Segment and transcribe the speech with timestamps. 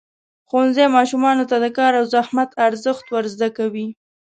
[0.47, 3.87] ښوونځی ماشومانو ته د کار او زحمت ارزښت ورزده کوي.